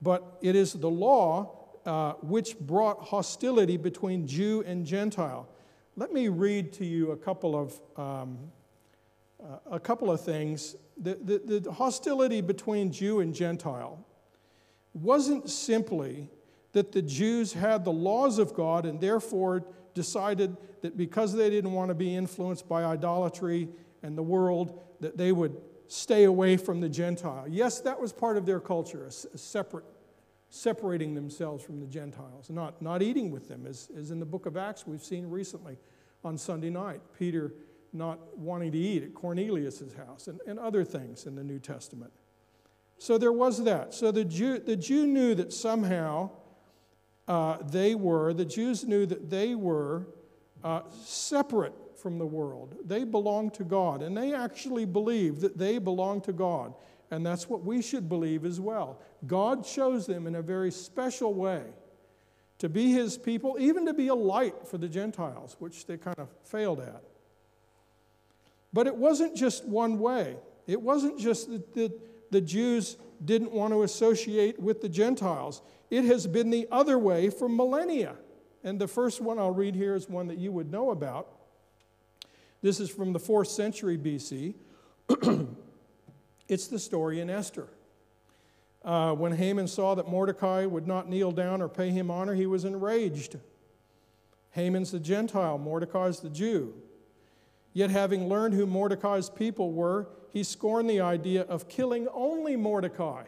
[0.00, 5.48] But it is the law uh, which brought hostility between Jew and Gentile.
[5.96, 8.38] Let me read to you a couple of, um,
[9.46, 14.04] uh, a couple of things the, the, the hostility between Jew and Gentile
[14.94, 16.30] wasn't simply
[16.72, 21.72] that the Jews had the laws of God and therefore decided that because they didn't
[21.72, 23.68] want to be influenced by idolatry
[24.02, 25.56] and the world, that they would
[25.88, 27.46] stay away from the Gentile.
[27.48, 29.84] Yes, that was part of their culture, a, separate,
[30.48, 34.46] separating themselves from the Gentiles, not, not eating with them, as, as in the book
[34.46, 35.78] of Acts we've seen recently
[36.24, 37.00] on Sunday night.
[37.18, 37.52] Peter
[37.92, 42.12] not wanting to eat at Cornelius' house and, and other things in the New Testament.
[42.98, 43.94] So there was that.
[43.94, 46.30] So the Jew, the Jew knew that somehow
[47.28, 50.06] uh, they were, the Jews knew that they were
[50.64, 52.76] uh, separate from the world.
[52.84, 56.74] They belonged to God, and they actually believed that they belonged to God.
[57.10, 59.00] And that's what we should believe as well.
[59.26, 61.62] God chose them in a very special way
[62.58, 66.18] to be his people, even to be a light for the Gentiles, which they kind
[66.18, 67.02] of failed at.
[68.76, 70.36] But it wasn't just one way.
[70.66, 71.90] It wasn't just that the,
[72.30, 75.62] the Jews didn't want to associate with the Gentiles.
[75.88, 78.16] It has been the other way for millennia.
[78.62, 81.26] And the first one I'll read here is one that you would know about.
[82.60, 84.52] This is from the fourth century BC.
[86.46, 87.68] it's the story in Esther.
[88.84, 92.44] Uh, when Haman saw that Mordecai would not kneel down or pay him honor, he
[92.44, 93.38] was enraged.
[94.50, 96.74] Haman's the Gentile, Mordecai's the Jew.
[97.76, 103.24] Yet, having learned who Mordecai's people were, he scorned the idea of killing only Mordecai.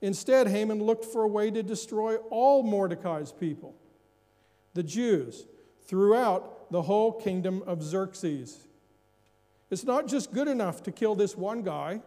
[0.00, 3.74] Instead, Haman looked for a way to destroy all Mordecai's people,
[4.72, 5.44] the Jews,
[5.86, 8.66] throughout the whole kingdom of Xerxes.
[9.68, 12.00] It's not just good enough to kill this one guy,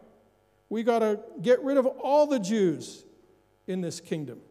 [0.68, 3.06] we got to get rid of all the Jews
[3.68, 4.42] in this kingdom.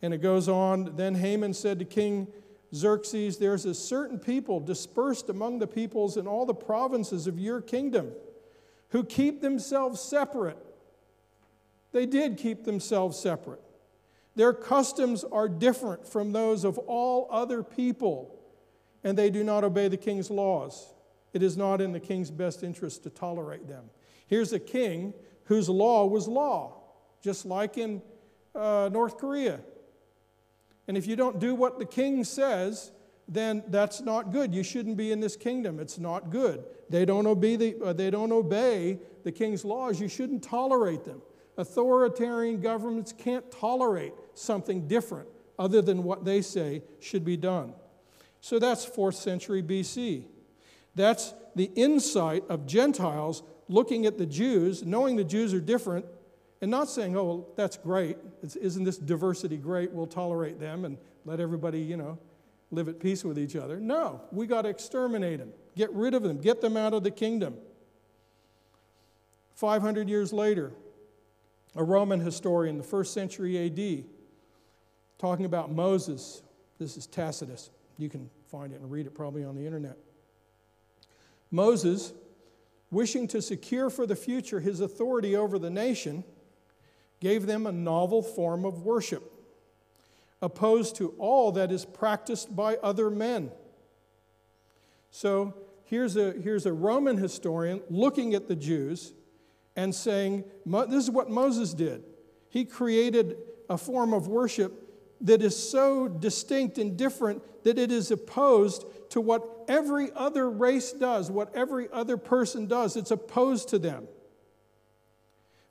[0.00, 2.28] And it goes on Then Haman said to King
[2.74, 7.60] Xerxes, there's a certain people dispersed among the peoples in all the provinces of your
[7.60, 8.12] kingdom
[8.90, 10.58] who keep themselves separate.
[11.92, 13.62] They did keep themselves separate.
[14.34, 18.38] Their customs are different from those of all other people,
[19.02, 20.94] and they do not obey the king's laws.
[21.32, 23.84] It is not in the king's best interest to tolerate them.
[24.26, 26.74] Here's a king whose law was law,
[27.22, 28.02] just like in
[28.54, 29.60] uh, North Korea.
[30.88, 32.90] And if you don't do what the king says,
[33.28, 34.54] then that's not good.
[34.54, 35.78] You shouldn't be in this kingdom.
[35.78, 36.64] It's not good.
[36.88, 40.00] They don't obey the, uh, they don't obey the king's laws.
[40.00, 41.20] You shouldn't tolerate them.
[41.58, 47.74] Authoritarian governments can't tolerate something different other than what they say should be done.
[48.40, 50.24] So that's 4th century BC.
[50.94, 56.06] That's the insight of Gentiles looking at the Jews, knowing the Jews are different,
[56.60, 58.16] and not saying, oh, well, that's great.
[58.42, 59.92] It's, isn't this diversity great?
[59.92, 62.18] We'll tolerate them and let everybody, you know,
[62.70, 63.78] live at peace with each other.
[63.78, 67.10] No, we got to exterminate them, get rid of them, get them out of the
[67.10, 67.56] kingdom.
[69.54, 70.72] 500 years later,
[71.74, 74.04] a Roman historian, the first century AD,
[75.18, 76.42] talking about Moses,
[76.78, 77.70] this is Tacitus.
[77.98, 79.96] You can find it and read it probably on the internet.
[81.50, 82.12] Moses,
[82.90, 86.24] wishing to secure for the future his authority over the nation,
[87.20, 89.32] gave them a novel form of worship,
[90.40, 93.50] opposed to all that is practiced by other men.
[95.10, 95.54] So
[95.84, 99.12] here's a, here's a Roman historian looking at the Jews
[99.74, 102.04] and saying, This is what Moses did.
[102.48, 103.36] He created
[103.68, 104.84] a form of worship
[105.20, 110.92] that is so distinct and different that it is opposed to what every other race
[110.92, 112.96] does, what every other person does.
[112.96, 114.06] It's opposed to them.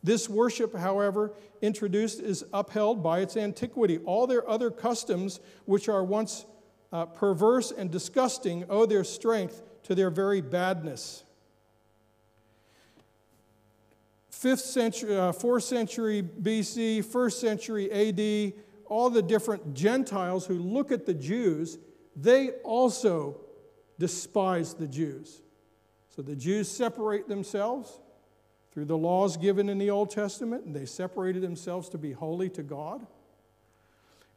[0.07, 3.97] This worship, however, introduced is upheld by its antiquity.
[4.05, 6.45] All their other customs, which are once
[6.93, 11.25] uh, perverse and disgusting, owe their strength to their very badness.
[14.29, 18.53] Fifth century, uh, fourth century BC, first century AD,
[18.85, 21.79] all the different Gentiles who look at the Jews,
[22.15, 23.41] they also
[23.99, 25.41] despise the Jews.
[26.15, 27.99] So the Jews separate themselves
[28.77, 32.47] through the laws given in the Old Testament, and they separated themselves to be holy
[32.47, 33.07] to God.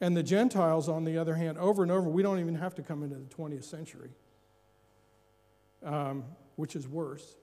[0.01, 2.83] And the Gentiles, on the other hand, over and over, we don't even have to
[2.83, 4.09] come into the 20th century,
[5.85, 6.25] um,
[6.57, 7.37] which is worse.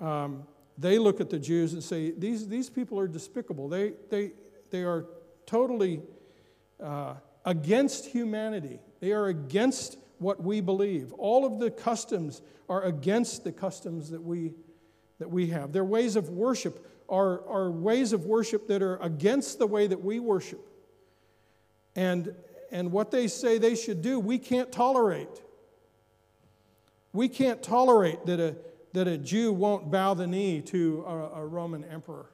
[0.00, 3.68] Um, they look at the Jews and say, These, these people are despicable.
[3.68, 4.32] They, they,
[4.72, 5.06] they are
[5.46, 6.02] totally
[6.82, 11.12] uh, against humanity, they are against what we believe.
[11.12, 14.50] All of the customs are against the customs that we,
[15.18, 15.72] that we have.
[15.72, 20.02] Their ways of worship are, are ways of worship that are against the way that
[20.02, 20.60] we worship.
[21.94, 22.34] And,
[22.70, 25.42] and what they say they should do, we can't tolerate.
[27.12, 28.56] We can't tolerate that a,
[28.92, 32.26] that a Jew won't bow the knee to a, a Roman emperor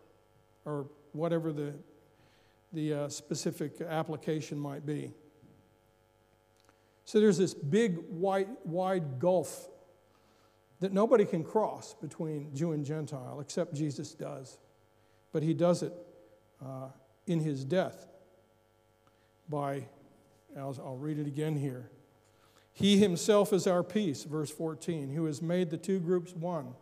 [0.64, 1.74] or whatever the,
[2.72, 5.12] the uh, specific application might be.
[7.04, 9.68] So there's this big, wide, wide gulf
[10.82, 14.58] that nobody can cross between Jew and Gentile, except Jesus does.
[15.32, 15.92] But he does it
[16.60, 16.88] uh,
[17.26, 18.08] in his death
[19.48, 19.86] by,
[20.58, 21.88] I'll, I'll read it again here.
[22.72, 26.74] He himself is our peace, verse 14, who has made the two groups one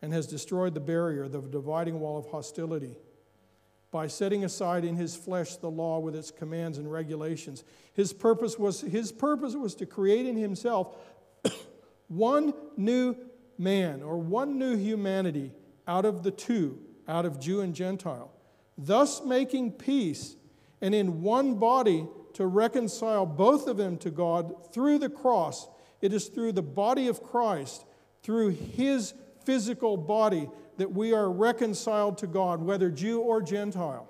[0.00, 2.96] and has destroyed the barrier, the dividing wall of hostility
[3.90, 7.64] by setting aside in his flesh the law with its commands and regulations.
[7.92, 10.96] His purpose was, his purpose was to create in himself
[12.08, 13.16] one new
[13.58, 15.52] man or one new humanity
[15.86, 18.32] out of the two, out of Jew and Gentile,
[18.76, 20.36] thus making peace
[20.80, 25.68] and in one body to reconcile both of them to God through the cross.
[26.02, 27.84] It is through the body of Christ,
[28.22, 29.14] through his
[29.44, 34.06] physical body, that we are reconciled to God, whether Jew or Gentile.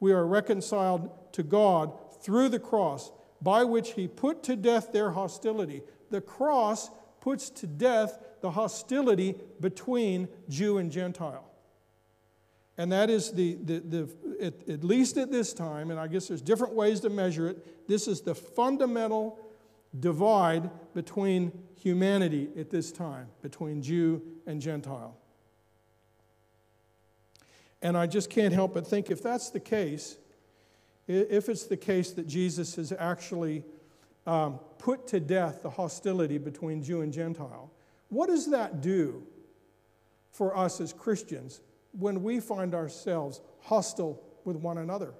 [0.00, 5.12] We are reconciled to God through the cross, by which he put to death their
[5.12, 5.82] hostility.
[6.14, 11.50] The cross puts to death the hostility between Jew and Gentile.
[12.78, 14.08] And that is the, the, the
[14.40, 17.88] at, at least at this time, and I guess there's different ways to measure it,
[17.88, 19.40] this is the fundamental
[19.98, 25.16] divide between humanity at this time, between Jew and Gentile.
[27.82, 30.16] And I just can't help but think if that's the case,
[31.08, 33.64] if it's the case that Jesus is actually
[34.26, 37.70] um, put to death the hostility between Jew and Gentile,
[38.08, 39.26] what does that do
[40.30, 41.60] for us as Christians
[41.92, 45.14] when we find ourselves hostile with one another?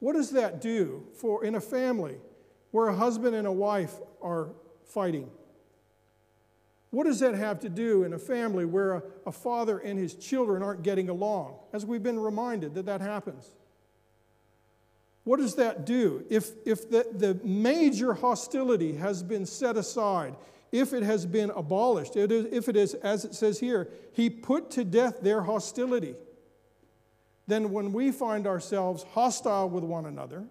[0.00, 2.16] What does that do for in a family
[2.70, 4.50] where a husband and a wife are
[4.84, 5.30] fighting?
[6.90, 10.14] What does that have to do in a family where a, a, father and his
[10.14, 11.56] children aren't getting along?
[11.72, 13.56] As we've been reminded that that happens.
[15.28, 16.24] What does that do?
[16.30, 20.34] If, if the, the major hostility has been set aside,
[20.72, 24.84] if it has been abolished, if it is, as it says here, he put to
[24.84, 26.14] death their hostility,
[27.46, 30.46] then when we find ourselves hostile with one another,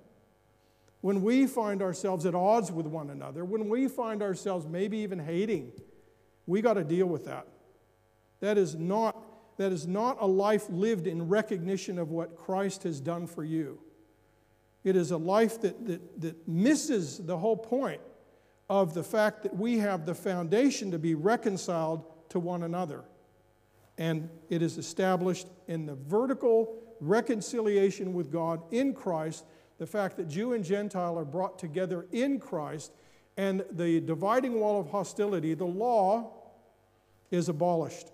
[1.01, 5.17] when we find ourselves at odds with one another, when we find ourselves maybe even
[5.17, 5.71] hating,
[6.45, 7.47] we got to deal with that.
[8.41, 13.01] That is, not, that is not a life lived in recognition of what Christ has
[13.01, 13.79] done for you.
[14.88, 18.00] It is a life that, that, that misses the whole point
[18.69, 23.04] of the fact that we have the foundation to be reconciled to one another.
[23.97, 29.43] And it is established in the vertical reconciliation with God in Christ,
[29.78, 32.93] the fact that Jew and Gentile are brought together in Christ,
[33.36, 36.32] and the dividing wall of hostility, the law,
[37.30, 38.08] is abolished.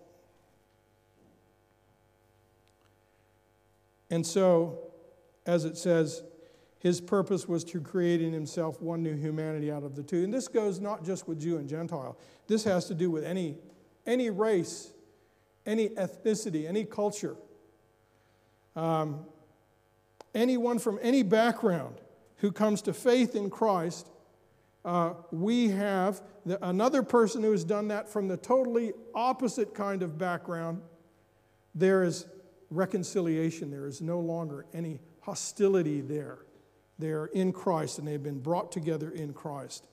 [4.10, 4.80] And so,
[5.46, 6.24] as it says,
[6.84, 10.24] his purpose was to create in himself one new humanity out of the two.
[10.24, 12.17] And this goes not just with Jew and Gentile,
[12.48, 13.58] this has to do with any,
[14.06, 14.93] any race,
[15.66, 17.36] any ethnicity, any culture.
[18.76, 19.26] Um,
[20.36, 22.01] anyone from any background
[22.38, 24.10] who comes to faith in Christ
[24.86, 30.03] uh, we have the, another person who has done that from the totally opposite kind
[30.03, 30.82] of background.
[31.74, 32.26] There is
[32.70, 33.72] reconciliation.
[33.72, 36.39] There is no longer any hostility there.
[37.00, 39.88] They are in Christ and they've been brought together in Christ.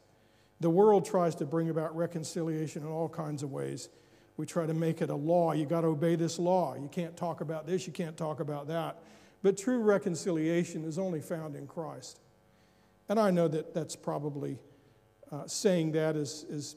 [0.61, 3.89] The world tries to bring about reconciliation in all kinds of ways.
[4.37, 5.53] We try to make it a law.
[5.53, 6.75] You got to obey this law.
[6.75, 9.03] You can't talk about this, you can't talk about that.
[9.43, 12.21] But true reconciliation is only found in Christ.
[13.09, 14.59] And I know that that's probably
[15.33, 16.77] uh, saying that is, is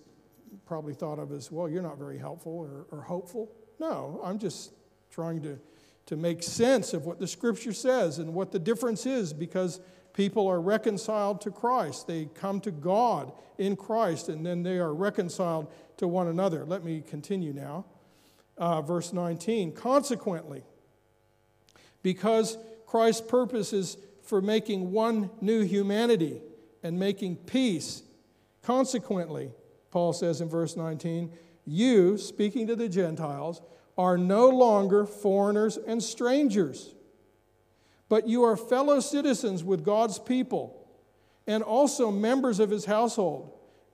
[0.65, 3.51] probably thought of as, well, you're not very helpful or, or hopeful.
[3.79, 4.71] No, I'm just
[5.11, 5.59] trying to
[6.05, 9.79] to make sense of what the scripture says and what the difference is because
[10.13, 12.07] people are reconciled to Christ.
[12.07, 16.65] They come to God in Christ and then they are reconciled to one another.
[16.65, 17.85] Let me continue now.
[18.57, 19.73] Uh, verse 19.
[19.73, 20.63] Consequently,
[22.03, 26.41] because Christ's purpose is for making one new humanity
[26.83, 28.03] and making peace,
[28.61, 29.51] consequently,
[29.89, 31.31] Paul says in verse 19,
[31.65, 33.61] you, speaking to the Gentiles,
[33.97, 36.93] are no longer foreigners and strangers,
[38.13, 40.87] but you are fellow citizens with God's people
[41.47, 43.51] and also members of his household,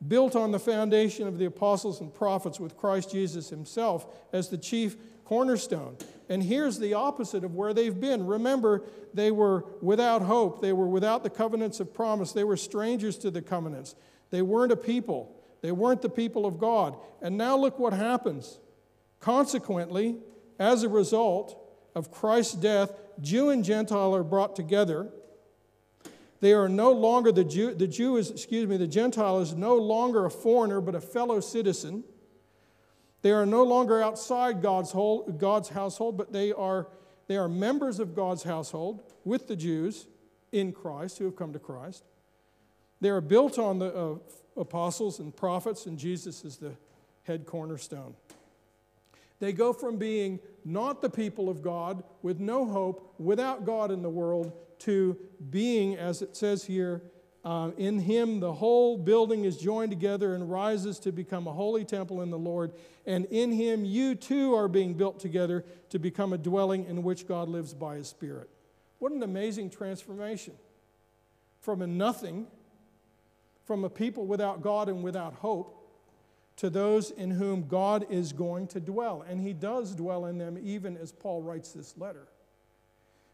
[0.10, 4.58] built on the foundation of the apostles and prophets with Christ Jesus himself as the
[4.58, 5.96] chief cornerstone.
[6.28, 8.28] And here's the opposite of where they've been.
[8.28, 13.18] Remember, they were without hope, they were without the covenants of promise, they were strangers
[13.20, 13.96] to the covenants,
[14.32, 15.34] they weren't a people.
[15.62, 16.98] They weren't the people of God.
[17.22, 18.60] And now look what happens.
[19.22, 20.18] Consequently,
[20.60, 25.10] as a result of Christ's death, Jew and Gentile are brought together.
[26.42, 29.76] They are no longer the Jew, the Jew is, excuse me, the Gentile is no
[29.76, 32.04] longer a foreigner but a fellow citizen.
[33.22, 36.88] They are no longer outside God's, whole, God's household, but they are,
[37.28, 40.08] they are members of God's household with the Jews
[40.54, 42.04] in Christ who have come to Christ.
[43.02, 44.16] They are built on the uh,
[44.56, 46.74] apostles and prophets, and Jesus is the
[47.24, 48.16] head cornerstone.
[49.40, 54.02] They go from being not the people of God, with no hope, without God in
[54.02, 55.18] the world, to
[55.50, 57.02] being, as it says here,
[57.46, 61.86] uh, in him the whole building is joined together and rises to become a holy
[61.86, 62.74] temple in the Lord.
[63.06, 67.28] And in him you too are being built together to become a dwelling in which
[67.28, 68.50] God lives by his Spirit.
[69.00, 70.54] What an amazing transformation.
[71.62, 72.48] From a nothing,
[73.64, 75.79] from a people without God and without hope,
[76.60, 79.24] to those in whom God is going to dwell.
[79.28, 82.28] And he does dwell in them, even as Paul writes this letter.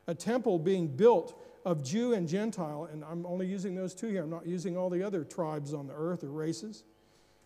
[0.06, 4.22] A temple being built of Jew and Gentile, and I'm only using those two here,
[4.22, 6.84] I'm not using all the other tribes on the earth or races,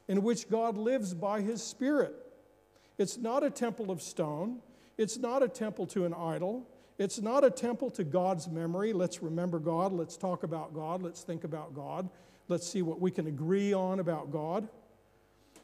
[0.09, 2.13] in which God lives by his Spirit.
[2.97, 4.59] It's not a temple of stone,
[4.97, 6.67] it's not a temple to an idol.
[6.97, 8.91] It's not a temple to God's memory.
[8.91, 9.93] Let's remember God.
[9.93, 11.01] Let's talk about God.
[11.01, 12.09] Let's think about God.
[12.49, 14.67] Let's see what we can agree on about God.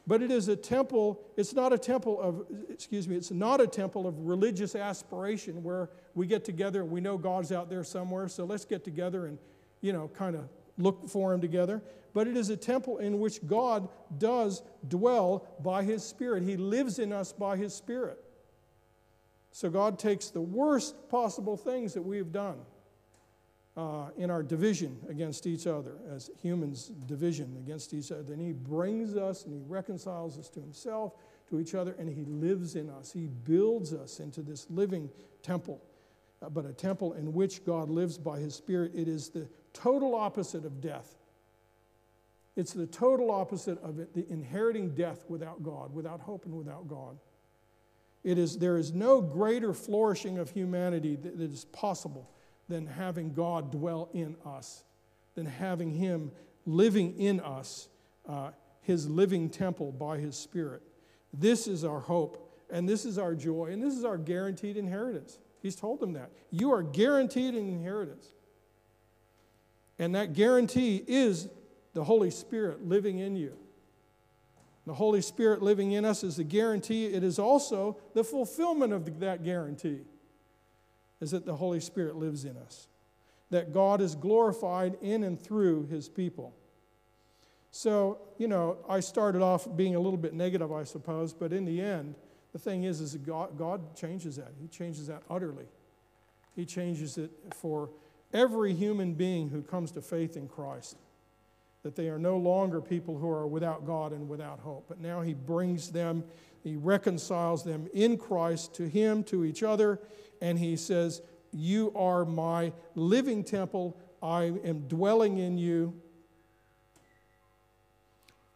[0.08, 3.66] But it is a temple, it's not a temple of, excuse me, it's not a
[3.66, 8.28] temple of religious aspiration where we get together and we know God's out there somewhere,
[8.28, 9.40] so let's get together and,
[9.82, 10.48] you know, kind of
[10.78, 11.82] look for Him together.
[12.14, 16.44] But it is a temple in which God does dwell by His Spirit.
[16.44, 18.24] He lives in us by His Spirit.
[19.52, 22.58] So God takes the worst possible things that we've done
[23.78, 28.34] uh, in our division against each other, as humans' division against each other.
[28.34, 31.14] And He brings us and He reconciles us to Himself,
[31.50, 33.12] to each other, and He lives in us.
[33.12, 35.10] He builds us into this living
[35.44, 35.82] temple,
[36.42, 38.94] uh, but a temple in which God lives by His Spirit.
[38.96, 41.16] It is the total opposite of death.
[42.56, 46.88] It's the total opposite of it, the inheriting death without God, without hope and without
[46.88, 47.18] God.
[48.24, 52.30] It is, there is no greater flourishing of humanity that, that is possible
[52.68, 54.84] than having God dwell in us,
[55.36, 56.32] than having Him
[56.66, 57.88] living in us,
[58.28, 58.52] uh,
[58.82, 60.82] His living temple by His Spirit.
[61.34, 65.38] This is our hope, and this is our joy, and this is our guaranteed inheritance.
[65.62, 66.32] He's told them that.
[66.52, 68.30] You are guaranteed an inheritance.
[69.98, 71.48] And that guarantee is
[71.94, 73.58] the Holy Spirit living in you.
[74.86, 77.08] The Holy Spirit living in us is the guarantee.
[77.08, 80.02] It is also the fulfillment of that guarantee
[81.22, 82.88] is that the Holy Spirit lives in us,
[83.50, 86.54] that God is glorified in and through his people.
[87.72, 91.66] So, you know, I started off being a little bit negative, I suppose, but in
[91.66, 92.16] the end,
[92.54, 94.54] the thing is, is God, God changes that.
[94.62, 95.66] He changes that utterly.
[96.56, 97.90] He changes it for
[98.34, 100.96] every human being who comes to faith in Christ.
[101.84, 105.22] That they are no longer people who are without God and without hope, but now
[105.22, 106.24] He brings them,
[106.66, 110.00] He reconciles them in Christ to Him, to each other,
[110.42, 113.96] and he says, You are my living temple.
[114.20, 115.94] I am dwelling in you.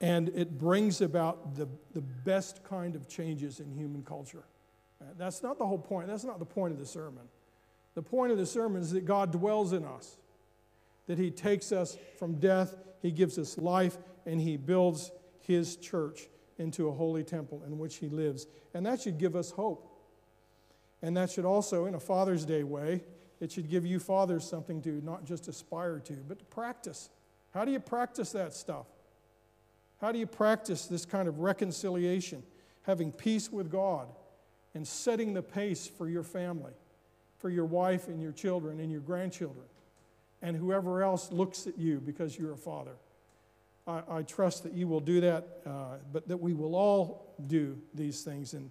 [0.02, 4.46] And it brings about the, the best kind of changes in human culture.
[5.00, 6.08] Uh, that's not the whole point.
[6.08, 7.28] That's not the point of the sermon.
[7.94, 10.18] The point of the sermon is that God dwells in us,
[11.06, 16.28] that He takes us from death, He gives us life, and He builds His church
[16.60, 18.48] into a holy temple in which He lives.
[18.74, 19.88] And that should give us hope.
[21.02, 23.04] And that should also, in a Father's Day way,
[23.40, 27.10] it should give you fathers something to not just aspire to, but to practice.
[27.54, 28.86] How do you practice that stuff?
[30.02, 32.44] How do you practice this kind of reconciliation,
[32.84, 34.08] having peace with God,
[34.74, 36.74] and setting the pace for your family?
[37.40, 39.66] for your wife and your children and your grandchildren
[40.42, 42.96] and whoever else looks at you because you're a father.
[43.90, 47.78] I, I trust that you will do that, uh, but that we will all do
[47.94, 48.70] these things and,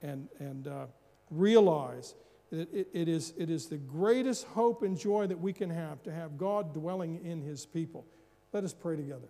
[0.00, 0.86] and, and uh,
[1.30, 2.14] realize
[2.50, 6.02] that it, it, is, it is the greatest hope and joy that we can have
[6.04, 8.06] to have God dwelling in his people.
[8.52, 9.28] Let us pray together.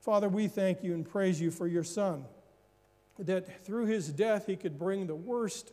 [0.00, 2.24] Father, we thank you and praise you for your Son,
[3.18, 5.72] that through his death he could bring the worst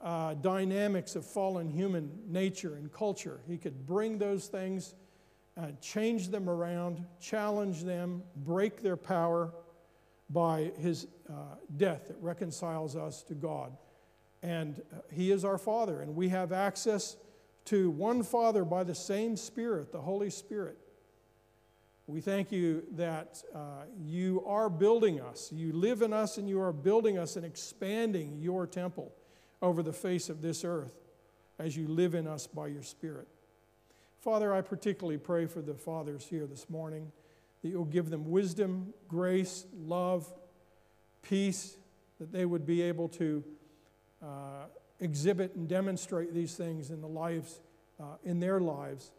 [0.00, 3.40] uh, dynamics of fallen human nature and culture.
[3.48, 4.94] He could bring those things,
[5.60, 9.52] uh, change them around, challenge them, break their power
[10.30, 11.32] by his uh,
[11.76, 13.76] death that reconciles us to God.
[14.42, 17.16] And uh, he is our Father, and we have access
[17.66, 20.78] to one Father by the same Spirit, the Holy Spirit.
[22.06, 25.52] We thank you that uh, you are building us.
[25.52, 29.12] You live in us and you are building us and expanding your temple
[29.62, 30.94] over the face of this earth
[31.58, 33.28] as you live in us by your Spirit.
[34.20, 37.10] Father, I particularly pray for the fathers here this morning
[37.62, 40.30] that you'll give them wisdom, grace, love,
[41.22, 41.76] peace,
[42.18, 43.42] that they would be able to
[44.22, 44.66] uh,
[45.00, 47.60] exhibit and demonstrate these things in the lives,
[47.98, 49.10] uh, in their lives,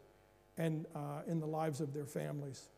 [0.58, 2.70] and uh, in the lives of their families.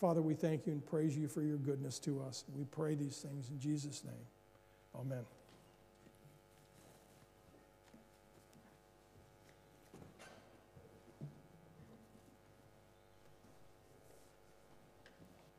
[0.00, 2.44] Father, we thank you and praise you for your goodness to us.
[2.56, 4.14] We pray these things in Jesus' name.
[4.94, 5.41] Amen.